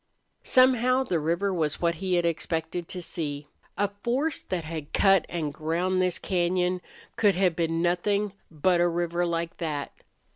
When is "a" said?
3.77-3.87, 8.81-8.87